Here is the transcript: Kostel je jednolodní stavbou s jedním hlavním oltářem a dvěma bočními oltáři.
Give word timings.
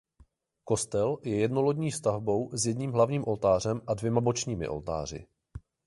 Kostel 0.63 1.17
je 1.23 1.39
jednolodní 1.39 1.91
stavbou 1.91 2.49
s 2.53 2.65
jedním 2.65 2.91
hlavním 2.91 3.27
oltářem 3.27 3.81
a 3.87 3.93
dvěma 3.93 4.21
bočními 4.21 4.67
oltáři. 4.67 5.27